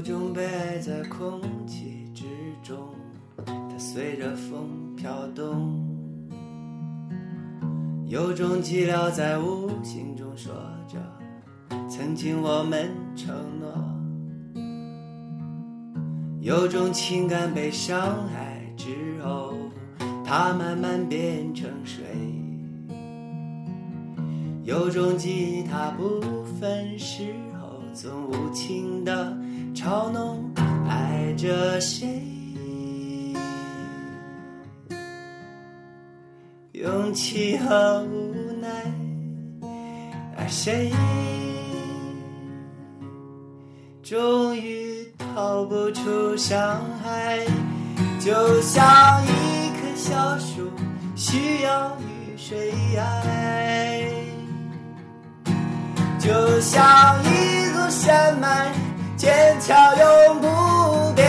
[0.00, 2.24] 有种悲哀在空气之
[2.62, 2.74] 中，
[3.44, 5.84] 它随着风飘动；
[8.06, 10.54] 有种寂寥在无形中说
[10.88, 10.96] 着，
[11.86, 13.68] 曾经我们承诺；
[16.40, 19.52] 有种情感被伤害之后，
[20.24, 22.06] 它慢慢变成水；
[24.64, 29.39] 有种记忆它不分时候，总无情的。
[29.82, 30.52] 嘲弄
[30.90, 32.22] 爱着谁？
[36.72, 38.68] 勇气和无奈，
[40.36, 40.92] 爱谁？
[44.02, 47.38] 终于逃不出伤害，
[48.18, 50.70] 就像一棵小树，
[51.16, 54.02] 需要雨水爱，
[56.18, 58.70] 就像一座山脉。
[59.20, 60.46] 坚强永不
[61.14, 61.22] 变。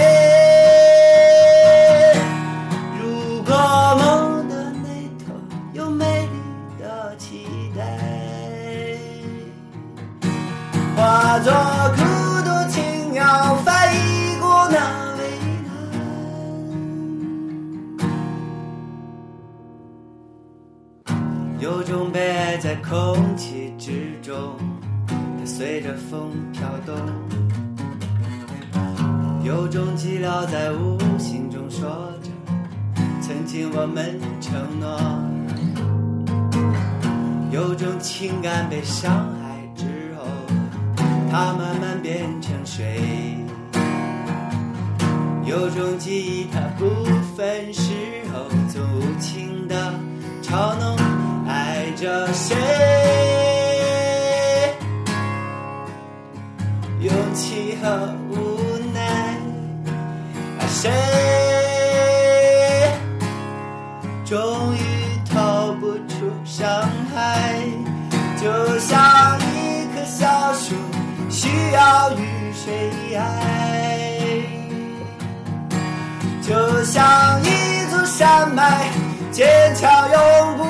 [2.98, 3.53] 如果
[4.00, 4.88] 梦的那
[5.20, 5.33] 头
[5.73, 6.38] 有美丽
[6.81, 7.45] 的期
[7.78, 7.83] 待，
[10.95, 11.52] 化作
[11.98, 12.02] 孤
[12.45, 13.70] 独青鸟飞
[14.39, 14.80] 过那
[15.17, 15.20] 蔚
[21.09, 21.11] 蓝。
[21.59, 24.55] 有种悲哀在空气之中，
[25.09, 26.31] 它随着风
[30.22, 31.89] 种寂寥在无形中说
[32.22, 32.30] 着，
[33.22, 34.88] 曾经我们承诺；
[37.52, 40.23] 有种情感被伤害之后，
[41.31, 42.86] 它慢慢变成水；
[45.44, 46.86] 有种记忆它不
[47.36, 47.92] 分时
[48.31, 49.94] 候，总无情的
[50.44, 50.95] 嘲弄
[51.48, 53.11] 爱着谁。
[60.73, 60.89] 谁
[64.26, 64.80] 终于
[65.30, 66.65] 逃不出伤
[67.14, 67.59] 害？
[68.42, 68.49] 就
[68.80, 70.73] 像一棵小树
[71.30, 74.42] 需要雨水爱，
[76.42, 78.89] 就像一座山脉
[79.32, 80.61] 坚强永不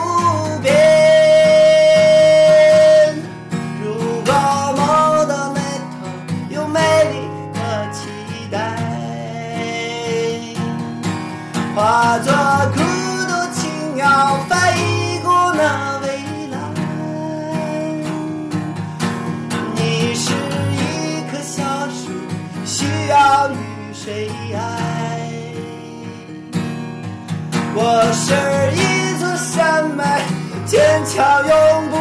[27.84, 28.30] 我是
[28.78, 30.22] 一座山脉
[30.68, 31.96] 坚强永不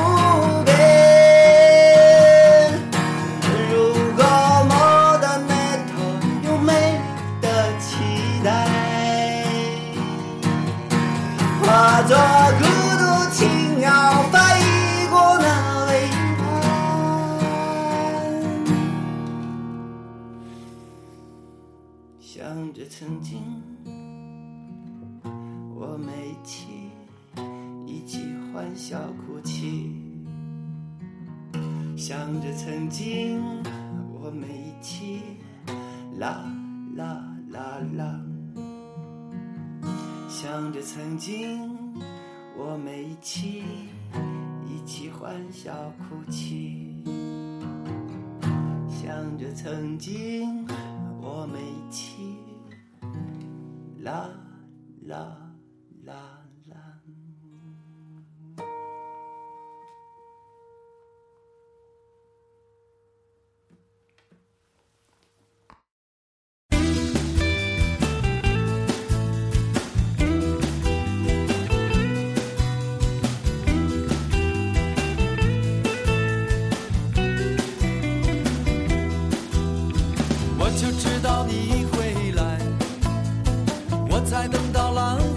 [0.64, 0.68] 变
[3.70, 3.72] 如
[4.14, 4.22] 果
[4.68, 4.70] 梦
[5.22, 5.52] 的那
[5.88, 5.90] 头
[6.44, 6.98] 有美丽
[7.40, 7.46] 的
[7.78, 7.88] 期
[8.44, 8.48] 待
[11.62, 12.12] 化作
[12.58, 12.62] 孤
[12.98, 13.02] 独
[13.32, 13.38] 青
[13.78, 13.88] 鸟
[14.24, 14.36] 飞
[15.08, 15.46] 过那
[15.86, 16.20] 蔚蓝
[22.20, 22.28] 想
[22.74, 23.40] 着曾经
[26.44, 26.90] 起
[27.86, 29.90] 一起欢笑哭泣，
[31.96, 33.40] 想着曾经
[34.12, 35.20] 我们一起
[36.18, 36.44] 啦
[36.96, 38.20] 啦啦啦。
[40.28, 41.68] 想着曾经，
[42.56, 43.62] 我们一起
[44.66, 47.04] 一起欢笑哭泣。
[48.88, 50.66] 想着曾经，
[51.20, 52.36] 我们一起
[53.98, 54.30] 啦
[55.02, 55.49] 啦
[56.10, 56.16] 大
[56.66, 56.76] 浪
[80.58, 82.58] 我就知道你会来，
[84.10, 85.29] 我才等到浪。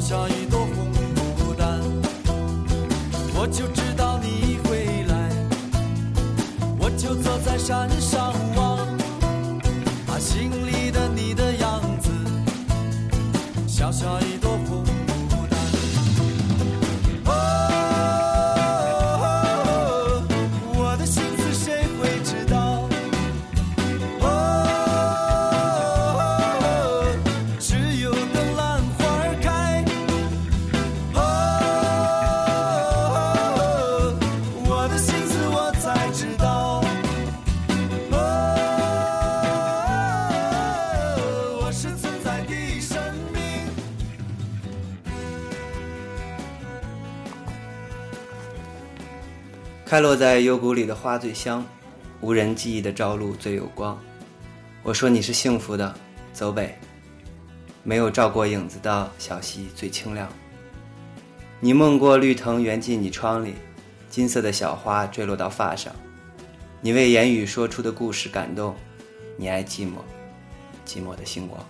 [0.00, 1.78] 脚下一朵红牡丹，
[3.34, 5.28] 我就知道你回来，
[6.78, 8.78] 我就坐在山上望，
[10.06, 12.10] 把心里的你的样子，
[13.66, 14.19] 小小。
[49.90, 51.66] 开落在幽谷里的花最香，
[52.20, 53.98] 无人记忆的朝露最有光。
[54.84, 55.92] 我说你是幸福的，
[56.32, 56.78] 走北。
[57.82, 60.28] 没有照过影子的小溪最清亮。
[61.58, 63.54] 你梦过绿藤圆进你窗里，
[64.08, 65.92] 金色的小花坠落到发上。
[66.80, 68.76] 你为言语说出的故事感动，
[69.36, 69.94] 你爱寂寞，
[70.86, 71.60] 寂寞的星光。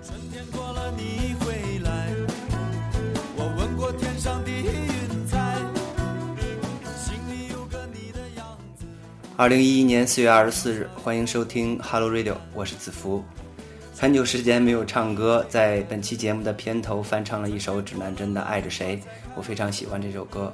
[0.00, 1.49] 春天过了你会
[9.40, 13.24] 二零一一年四月二十四日，欢迎收听 Hello Radio，我是子福。
[13.96, 18.98] 很久时间没有唱歌，在本期节目的片头翻唱了一首指南针的《爱着谁》，
[19.34, 20.52] 我非常喜欢这首歌，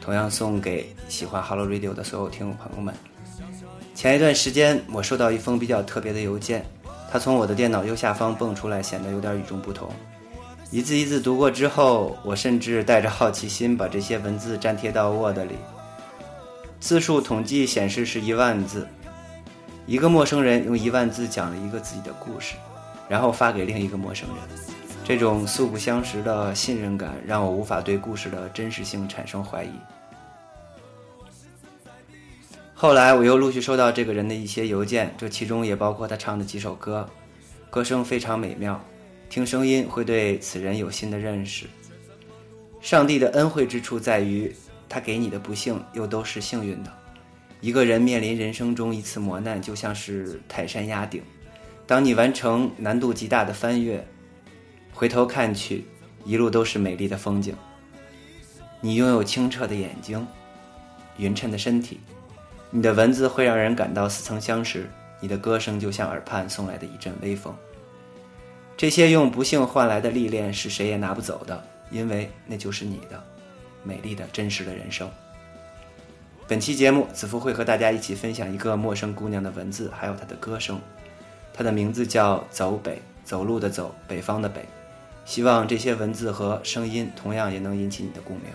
[0.00, 2.94] 同样送给喜欢 Hello Radio 的所有听众朋友们。
[3.94, 6.64] 前一段时间，我收到一封比较特别的邮件，
[7.10, 9.90] 它从我的电脑右下方蹦出来，显得有点与众不同。
[10.70, 15.54] 一字一字读过之后，我甚至带着好奇心把这些文字粘贴到 Word 里。
[16.82, 18.88] 字数统计显示是一万字，
[19.86, 22.56] 一个陌生人用一万字讲了一个自己的故事。
[23.08, 24.38] 然后发给另一个陌生人，
[25.04, 29.70] 这种素不相识的信任感让我无法对故事的真实性产生怀疑。
[32.74, 37.08] 后来我又陆续收到这个人的一些邮件，这其中也包括他唱的几首歌，
[37.70, 38.82] 歌声非常美妙，
[39.30, 41.66] 听声音会对此人有新的认识。
[42.80, 44.52] 上帝的恩惠之处在于，
[44.92, 46.92] 他给你的不幸又都是幸运的。
[47.62, 51.22] 一个人面临人生中一次磨难，就像是泰山压顶。
[51.86, 54.06] 当你完成难度极大的翻越，
[54.92, 55.86] 回头看去，
[56.26, 57.56] 一路都是美丽的风景。
[58.82, 60.26] 你拥有清澈的眼睛，
[61.16, 61.98] 匀称的身体，
[62.70, 64.90] 你的文字会让人感到似曾相识，
[65.20, 67.56] 你的歌声就像耳畔送来的一阵微风。
[68.76, 73.24] 这些用不幸换来的历练是谁也拿不走的，因为那就是你的
[73.84, 75.08] 美丽的真实的人生。
[76.48, 80.80] 本期节目，子夫会和大家一起分享一个陌生姑娘的文字，还有她的歌声。
[81.54, 84.64] 她的名字叫“走北”，走路的走，北方的北。
[85.24, 88.46] 希望这些文字和声音同样也能引起你的共鸣。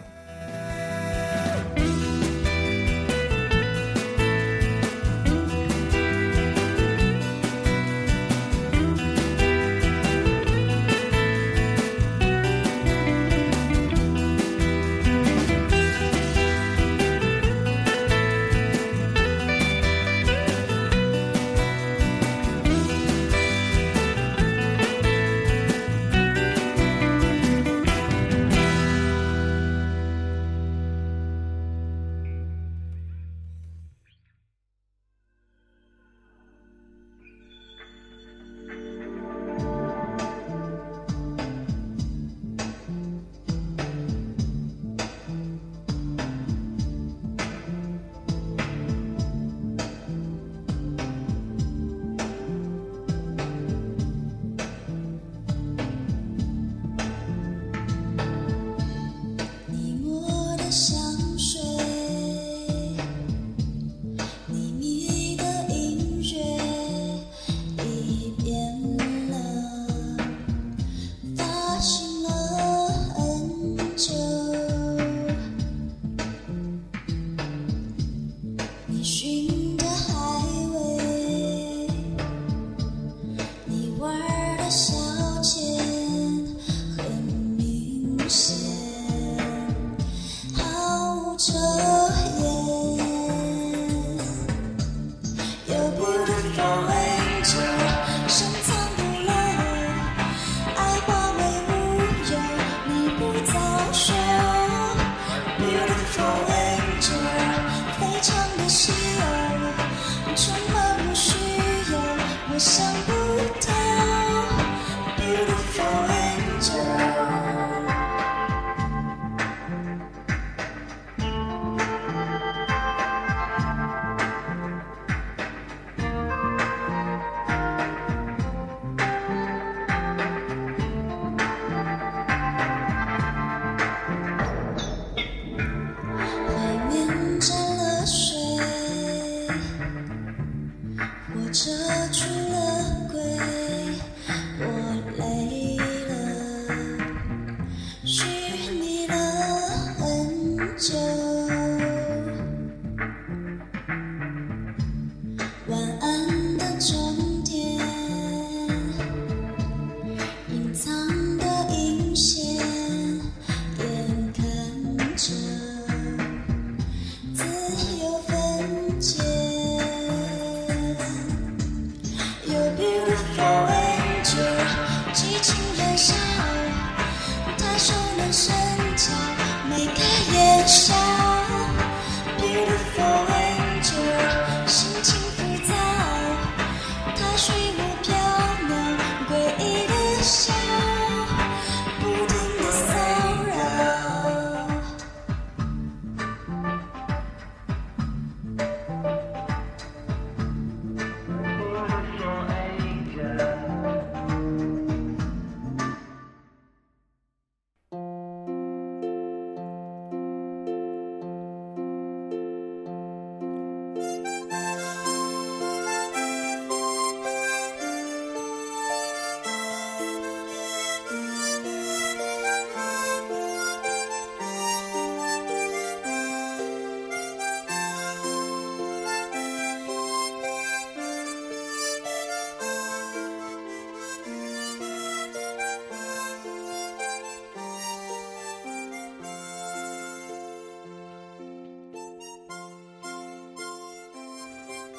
[83.98, 84.37] word.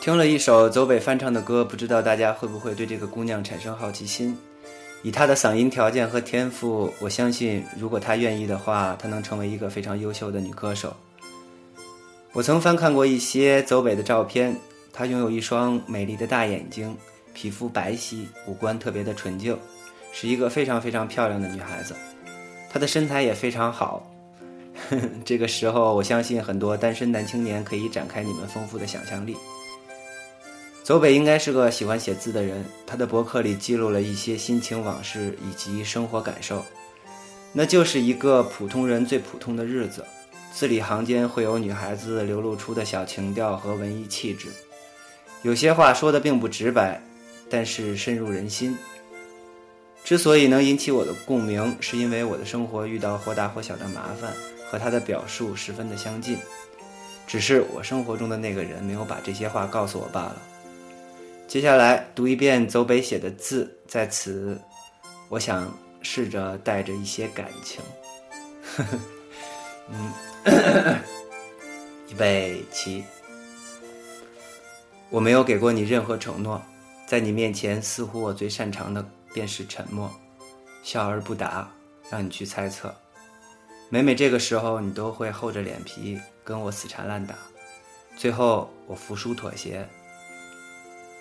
[0.08, 4.34] 听了一首走北翻唱的歌，不知道大家会不会对这个姑娘产生好奇心？
[5.02, 10.96] 以她的嗓音条件和天赋，我相信如果她愿意的话，她能成为一个非常优秀的女歌手。
[12.32, 14.56] 我曾翻看过一些走北的照片，
[14.94, 16.96] 她拥有一双美丽的大眼睛，
[17.34, 19.54] 皮肤白皙，五官特别的纯净，
[20.10, 21.94] 是一个非常非常漂亮的女孩子。
[22.72, 24.10] 她的身材也非常好。
[25.22, 29.36] 这个时候，我相信很多单身男青年可以展开你们丰富的想象力。
[30.88, 36.64] 走北应该是个喜欢写字的人，他的博客里记录了一些心情往事以及生活感受，
[37.52, 40.02] 那就是一个普通人最普通的日子，
[40.50, 44.48] 字里行间会有女孩子流露出的小情调和文艺气质，
[45.42, 46.98] 有些话说的并不直白，
[47.50, 48.74] 但是深入人心。
[50.02, 54.32] 之所以能引起我的共鸣，是因为我的生活遇到或大或小的麻烦，
[54.70, 56.38] 和他的表述十分的相近，
[57.26, 60.42] 只是我生活中的那个人没有把这些话告诉我罢了。
[61.48, 64.60] 接下来读一遍走北写的字，在此，
[65.30, 65.66] 我想
[66.02, 67.82] 试着带着一些感情。
[69.88, 70.12] 嗯，
[72.10, 73.02] 预备起。
[75.08, 76.60] 我没有给过你任何承诺，
[77.06, 79.02] 在你面前，似乎我最擅长的
[79.32, 80.12] 便是沉默，
[80.82, 81.72] 笑而不答，
[82.10, 82.94] 让你去猜测。
[83.88, 87.34] 每每这个时候，你都会厚着脸皮跟我死缠烂打，
[88.18, 89.88] 最后我服输妥协。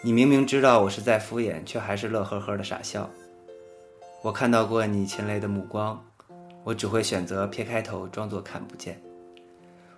[0.02, 3.10] 你明明知道我是在敷衍，却还是乐呵呵的傻笑。
[4.22, 6.00] 我看到过你噙泪的目光，
[6.64, 9.02] 我只会选择撇开头，装作看不见。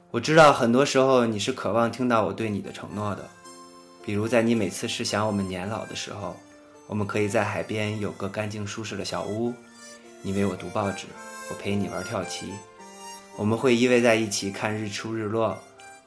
[0.10, 3.28] 我知道很多时候你是渴望听到我对你的承诺的，
[4.06, 6.36] 比如在你每次试想我们年老的时候，
[6.88, 9.54] 我们可以在海边有个干净舒适的小屋，
[10.22, 11.08] 你为我读报纸，
[11.50, 12.54] 我陪你玩跳棋，
[13.36, 15.58] 我们会依偎在一起看日出日落，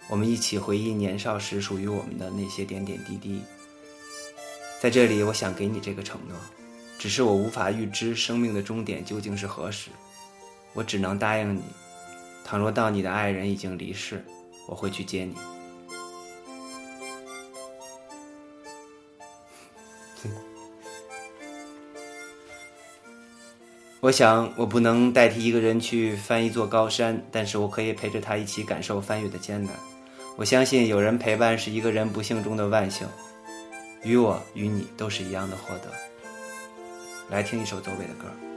[0.08, 3.42] 我们一起回忆年少时属于我们的那些点点滴滴。
[4.82, 6.36] 在这里，我想给你这个承诺，
[6.98, 9.90] 只是我无法预知生命的终点究竟是何时，
[10.72, 11.62] 我只能答应你，
[12.44, 14.24] 倘若到你的爱人已经离世，
[14.66, 15.36] 我会去接你。
[24.00, 29.72] 我想，我不能代替一个人去翻一座高山，但是我可以陪着他一起感受翻越的艰难。
[30.36, 33.06] 我相信，有人陪伴是一个人不幸中的万幸。
[34.02, 35.90] 与我与你都是一样的获得。
[37.30, 38.51] 来听一首走北的歌。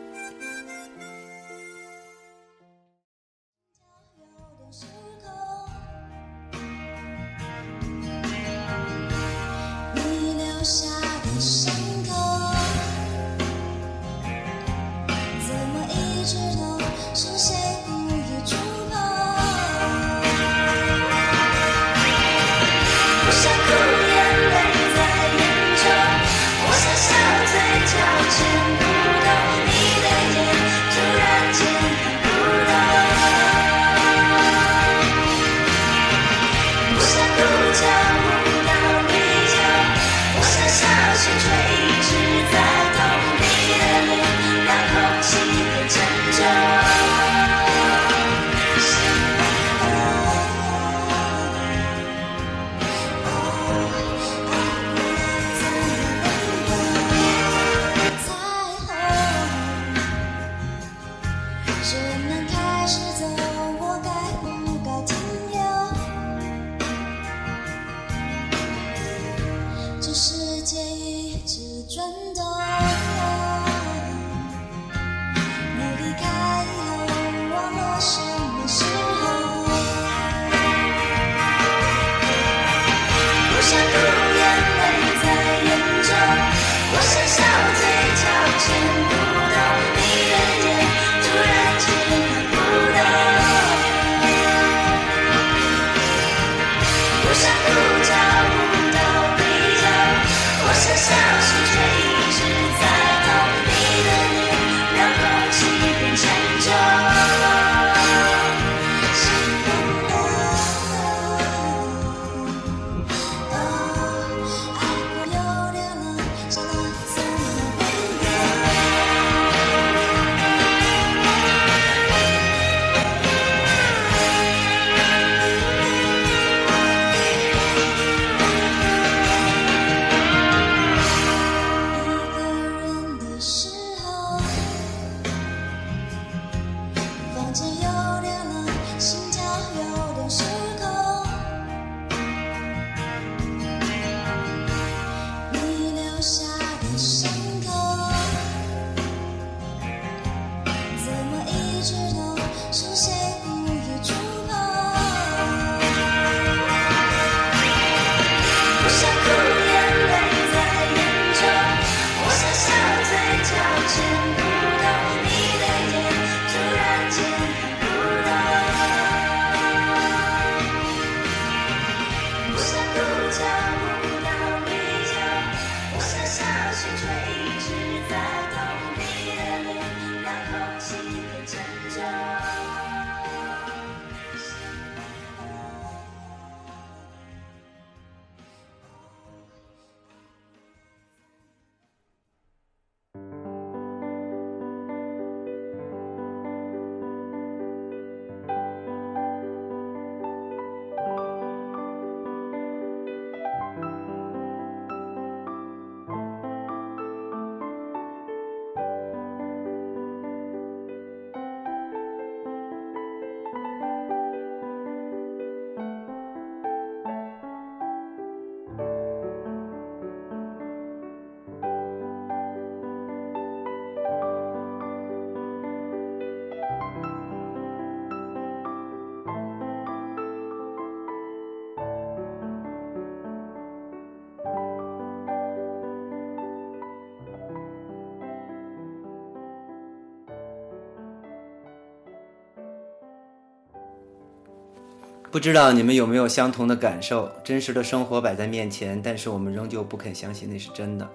[245.35, 247.29] 不知道你们有没有相同的感受？
[247.43, 251.05] 真实的生活摆在面前，但是我们仍旧不肯相信那是真的。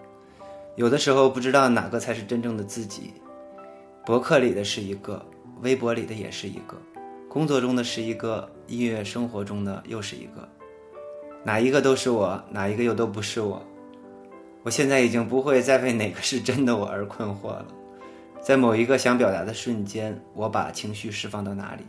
[0.77, 3.15] 有的时候不知道哪个才是真正的自己。
[4.05, 5.25] 博客里的是一个，
[5.63, 6.77] 微博里的也是一个，
[7.31, 10.47] 工作中的是一个，音乐生活中的又是一个。
[11.43, 13.63] 哪一个都是我，哪一个又都不是我。
[14.63, 17.67] 我现在已经不会再为哪个是真的我而困惑了。
[18.39, 21.87] 在某一个想表达的瞬间，我把情绪释放到哪里，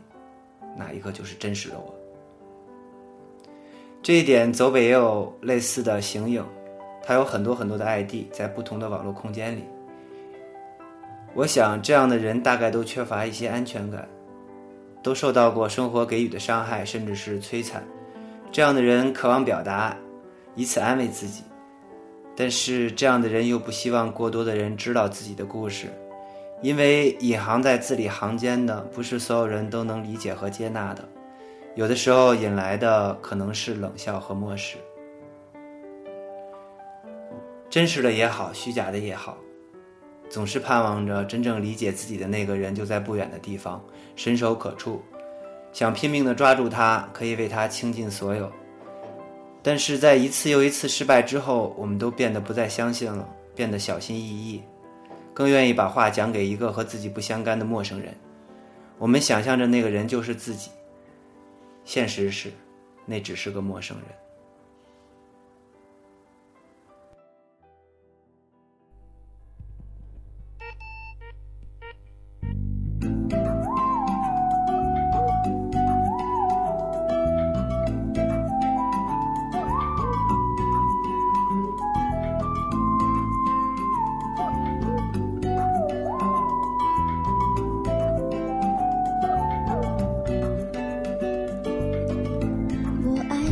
[0.78, 1.94] 哪一个就是真实的我。
[4.04, 6.44] 这一点，走北也有类似的形影，
[7.04, 9.64] 他有很多很多的 ID 在不同的网络空间里。
[11.36, 14.10] 我想，这样的人大概都缺乏一些安全感，
[15.04, 17.84] 都受到过生活给予的伤害，甚至是摧残。
[18.52, 19.96] 这样的人渴望表达，
[20.56, 21.44] 以此安慰自己，
[22.36, 25.88] 但是这样的人又不希望过多的人知道自己的故事，
[26.64, 31.08] 因为隐含在字里行间的，不是所有人都能理解和接纳的。
[31.76, 34.78] 有的时候引来的可能是冷笑和漠视，
[37.70, 39.38] 真实的也好，虚假的也好，
[40.30, 43.82] 总是盼望着真正理解自己的那个人就在不远的地方，
[44.18, 45.02] 伸手可触，
[45.72, 48.52] 想拼命的抓住他，可以为他倾尽所有。
[49.64, 54.62] 但是在一次又一次失败之后，我们都变得不再相信了，变得小心翼翼，
[55.34, 58.14] 更愿意把话讲给一个和自己不相干的陌生人。
[58.98, 60.70] 我们想象着那个人就是自己。
[61.84, 62.52] 现实是，
[63.06, 64.08] 那只是个陌生人。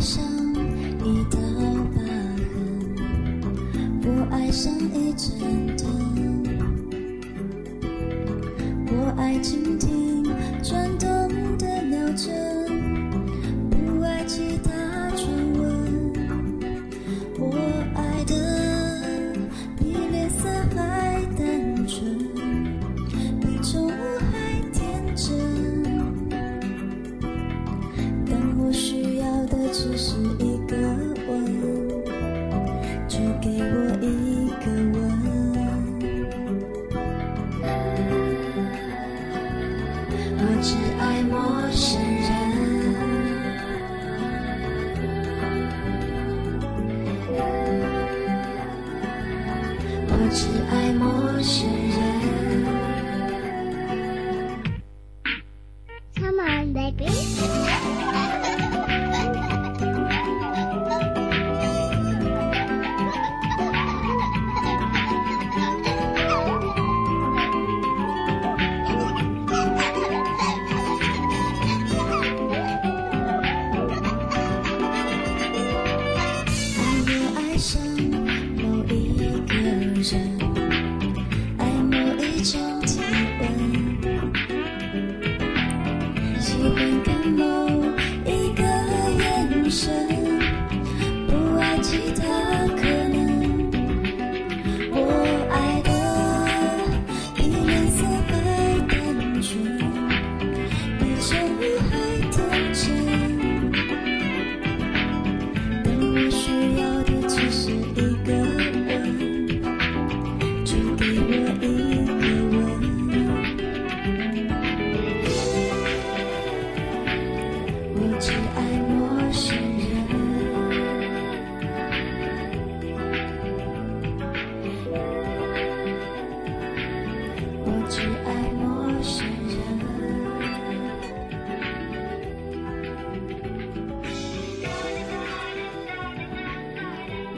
[0.02, 0.24] 上
[1.04, 1.38] 一道
[1.94, 2.98] 疤痕
[4.06, 5.38] 我爱上一盏
[5.76, 5.86] 灯
[8.88, 9.69] 我爱情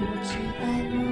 [0.02, 1.11] 不去爱我。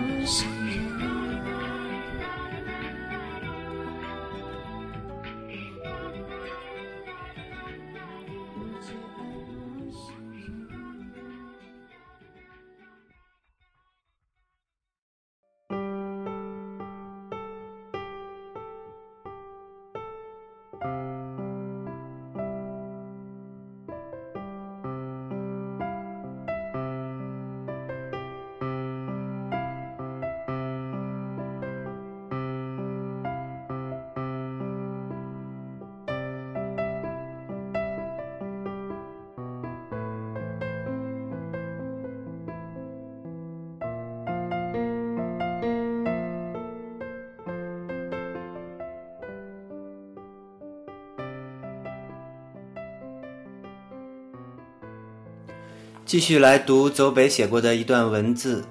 [56.10, 58.66] 继续来读走北写过的一段文字，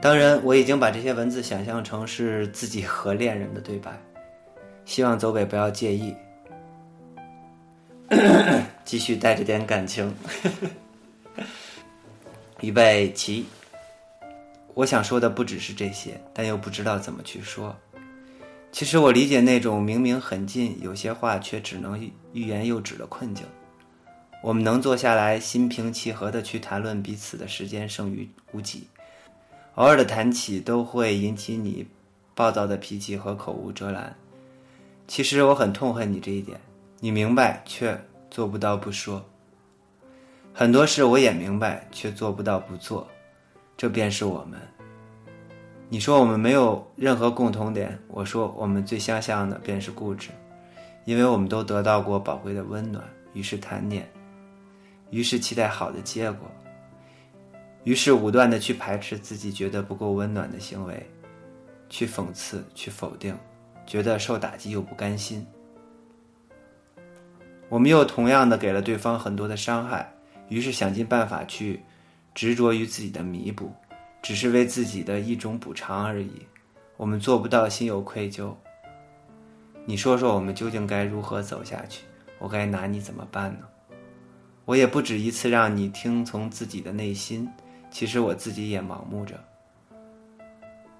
[0.00, 3.90] 当然我已经把这些文字想象成是自己和恋人的对白，
[4.84, 6.14] 希望走北不要介意。
[8.86, 10.14] 继续带着点感情，
[12.62, 13.46] 预备起。
[14.74, 17.76] 我想说的不只是这些，但又不知道怎么去说。
[18.70, 22.00] 其实我理解那种明明很近，有些话却只能
[22.32, 23.44] 欲言又止的困境。
[24.42, 28.86] 我们能坐下来心平气和地去谈论彼此的时间剩余无几，
[29.74, 31.86] 偶尔的谈起都会引起你
[32.34, 34.14] 暴躁的脾气和口无遮拦。
[35.08, 36.60] 其实我很痛恨你这一点，
[37.00, 39.24] 你明白却做不到不说。
[40.52, 43.06] 很多事我也明白，却做不到不做，
[43.76, 44.60] 这便是我们。
[45.88, 50.30] 你说我们没有任何共同点，我说我们最相像的便是固执，
[51.04, 54.08] 因为我们都得到过宝贵的温暖，于是贪念。
[55.10, 56.50] 于是期待好的结果，
[57.84, 61.08] 于是武断的去排斥自己觉得不够温暖的行为，
[61.88, 63.36] 去讽刺，去否定，
[63.86, 65.46] 觉得受打击又不甘心。
[67.68, 70.12] 我们又同样的给了对方很多的伤害，
[70.48, 71.82] 于是想尽办法去
[72.34, 73.72] 执着于自己的弥补，
[74.22, 76.42] 只是为自己的一种补偿而已。
[76.96, 78.54] 我们做不到心有愧疚。
[79.84, 82.04] 你说说，我们究竟该如何走下去？
[82.38, 83.66] 我该拿你怎么办呢？
[84.66, 87.48] 我也不止一次让你听从自己的内心，
[87.88, 89.38] 其实我自己也盲目着。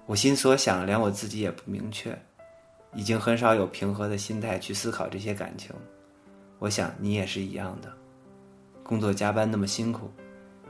[0.05, 2.17] 我心所想，连我自己也不明确，
[2.95, 5.75] 已经很少有平和的心态去思考这些感情。
[6.59, 7.91] 我想你也是一样的，
[8.83, 10.09] 工作加班那么辛苦，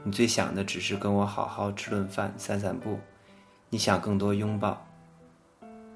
[0.02, 2.98] 你最想的只是跟我好好吃顿饭、散散步，
[3.70, 4.84] 你想更多拥抱，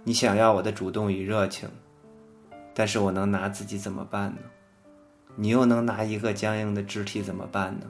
[0.04, 1.68] 你想要我的主动与热情，
[2.72, 4.42] 但是我能拿自己怎么办呢？
[5.34, 7.86] 你又能拿一个僵硬的肢体怎么办呢？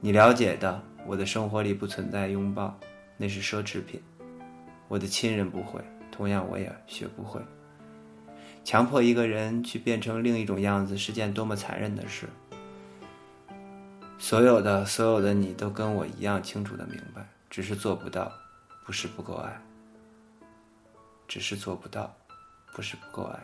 [0.00, 2.78] 你了解的，我的生活里不存在拥抱，
[3.16, 4.02] 那是奢侈品。
[4.88, 7.40] 我的亲人不会，同样我也学不会。
[8.64, 12.28] 强迫一个人去变成另一种样子，是件多么残忍的事。
[14.18, 18.32] 所有的，所有的，你都跟我一样清楚的明白，只是做不到，
[18.84, 19.60] 不是不够爱。
[21.28, 22.14] 只是做不到，
[22.74, 23.38] 不是不够爱。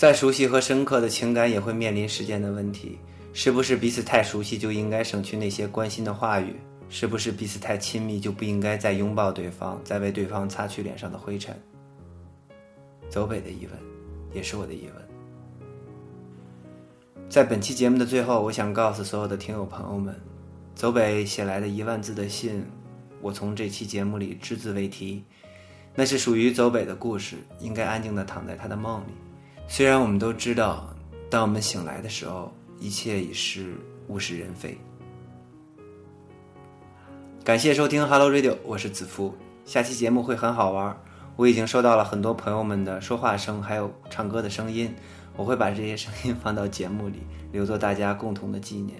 [0.00, 2.98] 再熟悉和深刻的情感，也会面临时间的问题。
[3.34, 6.56] 是不是彼此太熟悉就应该省去那些关心的话语？
[6.88, 11.54] 是不是彼此太亲密就不应该再拥抱对方，再为对方擦去脸上的灰尘？
[13.10, 13.78] 走北的疑问，
[14.32, 14.94] 也是我的疑问。
[17.28, 20.18] 在本期节目的最后，我想告诉所有的听友朋友们，
[20.74, 22.64] 走北写来的一万字的信，
[23.20, 25.22] 我从这期节目里只字未提。
[25.94, 29.12] 那是属于走北的故事，应该安静的躺在他的梦里。
[29.72, 30.92] 虽然我们都知道，
[31.30, 32.52] 当我们醒来的时候。
[32.80, 33.76] 一切已是
[34.08, 34.76] 物是人非。
[37.44, 39.32] 感谢收听 Hello Radio，我是子夫。
[39.66, 40.98] 下期节目会很好玩，
[41.36, 44.92] 我已经收到了很多朋友们的说话声，还有唱歌的声音，
[45.36, 47.18] 我会把这些声音放到节目里，
[47.52, 48.98] 留作大家共同的纪念。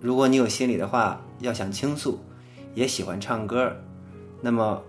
[0.00, 2.18] 如果你有心里的话要想倾诉，
[2.74, 3.70] 也喜欢唱歌，
[4.40, 4.82] 那么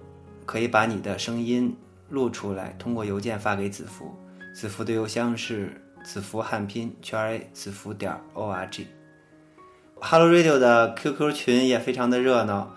[0.45, 1.75] 可以把你的声音
[2.09, 4.09] 录出来，通过邮件发给子福。
[4.55, 5.81] 子福的邮箱是。
[6.05, 12.75] 子服汉拼圈 A 子服点 O R G，Hello Radio 的 QQ 群也非常的热闹。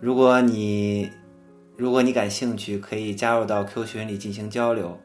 [0.00, 1.10] 如果你
[1.76, 4.96] 如果你感兴趣，可以加入到 Q 群里进行交流。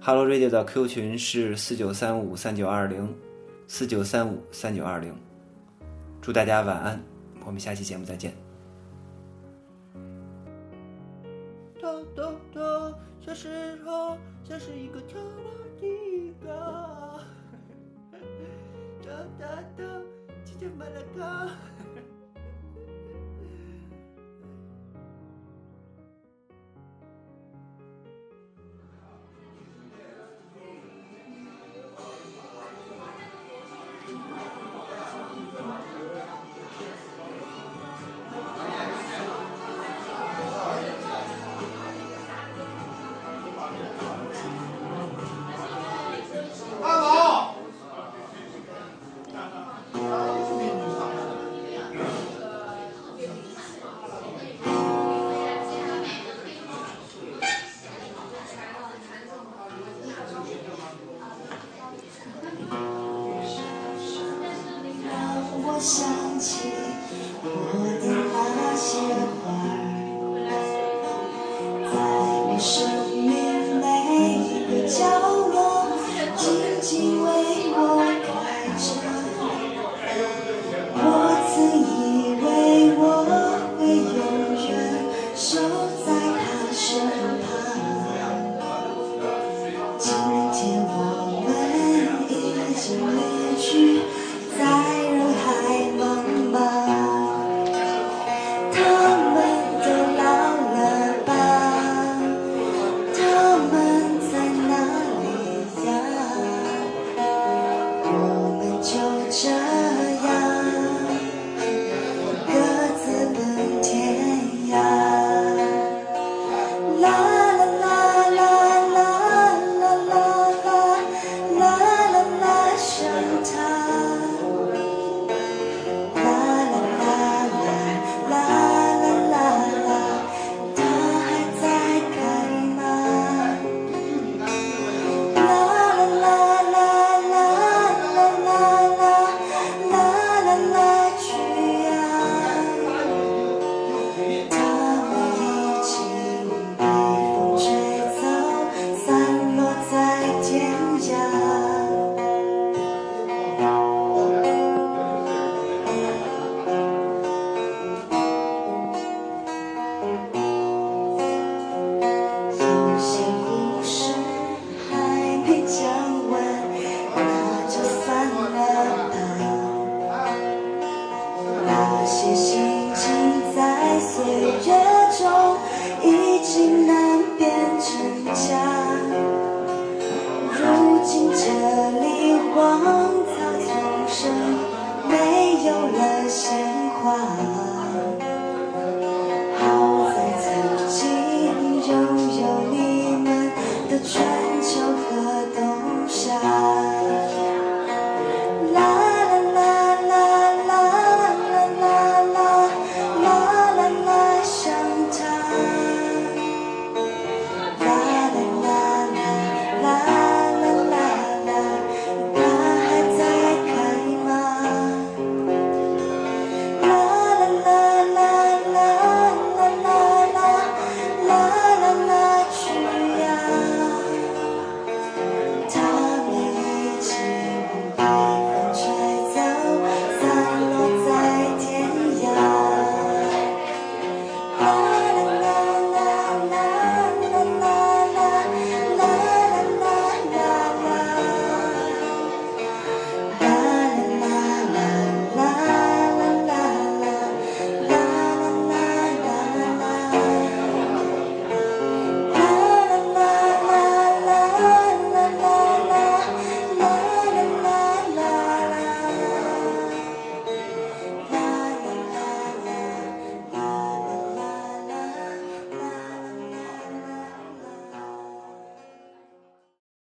[0.00, 3.14] Hello Radio 的 Q 群是四九三五三九二零
[3.66, 5.14] 四九三五三九二零。
[6.22, 6.98] 祝大家晚安，
[7.44, 8.32] 我们下期节目再见。
[13.20, 14.16] 小时候
[14.48, 16.62] 像是一个跳舞 Tita.
[19.04, 19.90] Ta ta ta.
[20.44, 21.30] Tita Malaka.
[65.80, 66.08] 想
[66.40, 66.77] 起